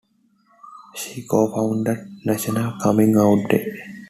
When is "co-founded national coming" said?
1.27-3.15